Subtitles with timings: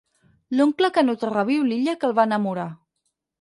[0.59, 2.67] L'oncle Canut reviu l'illa que el va enamorar.